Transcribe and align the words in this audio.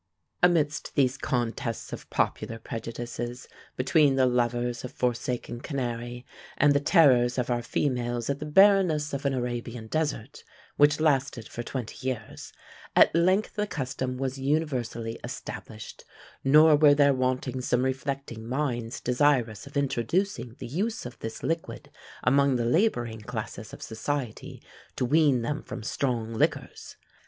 Amidst 0.41 0.95
these 0.95 1.15
contests 1.15 1.93
of 1.93 2.09
popular 2.09 2.57
prejudices, 2.57 3.47
between 3.75 4.15
the 4.15 4.25
lovers 4.25 4.83
of 4.83 4.91
forsaken 4.91 5.59
Canary, 5.61 6.25
and 6.57 6.73
the 6.73 6.79
terrors 6.79 7.37
of 7.37 7.51
our 7.51 7.61
females 7.61 8.27
at 8.27 8.39
the 8.39 8.47
barrenness 8.47 9.13
of 9.13 9.25
an 9.27 9.35
Arabian 9.35 9.85
desert, 9.85 10.43
which 10.75 10.99
lasted 10.99 11.47
for 11.47 11.61
twenty 11.61 12.07
years, 12.07 12.51
at 12.95 13.13
length 13.13 13.53
the 13.53 13.67
custom 13.67 14.17
was 14.17 14.39
universally 14.39 15.19
established; 15.23 16.03
nor 16.43 16.75
were 16.75 16.95
there 16.95 17.13
wanting 17.13 17.61
some 17.61 17.85
reflecting 17.85 18.43
minds 18.49 19.01
desirous 19.01 19.67
of 19.67 19.77
introducing 19.77 20.55
the 20.57 20.65
use 20.65 21.05
of 21.05 21.19
this 21.19 21.43
liquid 21.43 21.91
among 22.23 22.55
the 22.55 22.65
labouring 22.65 23.21
classes 23.21 23.71
of 23.71 23.83
society, 23.83 24.63
to 24.95 25.05
wean 25.05 25.43
them 25.43 25.61
from 25.61 25.83
strong 25.83 26.33
liquors. 26.33 26.95